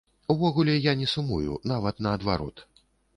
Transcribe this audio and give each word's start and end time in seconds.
Увогуле, 0.33 0.73
я 0.85 0.93
не 1.01 1.09
сумую, 1.11 1.57
нават 1.73 2.01
наадварот. 2.07 2.65